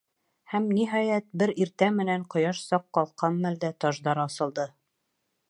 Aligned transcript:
Һәм, 0.51 0.63
ниһайәт, 0.77 1.27
бер 1.43 1.53
иртә 1.65 1.89
менән, 1.99 2.25
ҡояш 2.37 2.63
саҡ 2.71 2.89
ҡалҡҡан 2.99 3.39
мәлдә, 3.45 3.71
таждар 3.87 4.25
асылды. 4.27 4.69